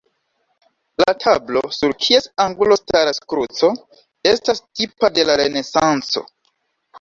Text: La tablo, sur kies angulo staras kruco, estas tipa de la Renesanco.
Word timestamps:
La 1.01 1.13
tablo, 1.23 1.61
sur 1.75 1.93
kies 2.05 2.25
angulo 2.45 2.77
staras 2.79 3.21
kruco, 3.35 3.69
estas 4.33 4.63
tipa 4.81 5.13
de 5.19 5.27
la 5.29 5.37
Renesanco. 5.45 6.27